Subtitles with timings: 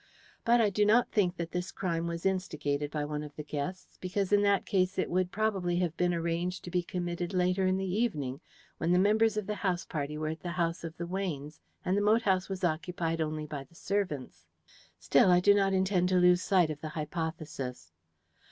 [0.43, 3.99] But I do not think that this crime was instigated by one of the guests,
[4.01, 7.77] because in that case it would probably have been arranged to be committed later in
[7.77, 8.41] the evening,
[8.79, 11.95] when the members of the house party were at the house of the Weynes, and
[11.95, 14.47] the moat house was occupied only by the servants.
[14.97, 17.91] Still, I do not intend to lose sight of the hypothesis.